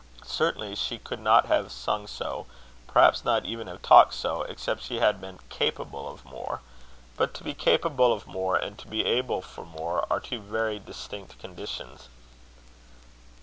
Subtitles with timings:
[0.25, 2.47] Certainly she could not have sung so,
[2.87, 6.61] perhaps not even have talked so, except she had been capable of more;
[7.17, 10.79] but to be capable of more, and to be able for more, are two very
[10.79, 12.09] distinct conditions.